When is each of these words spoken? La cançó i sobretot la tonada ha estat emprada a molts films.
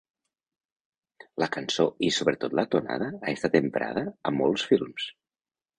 La 1.43 1.49
cançó 1.57 1.85
i 2.09 2.11
sobretot 2.17 2.57
la 2.61 2.67
tonada 2.75 3.13
ha 3.19 3.37
estat 3.39 3.61
emprada 3.65 4.09
a 4.31 4.37
molts 4.41 4.71
films. 4.73 5.11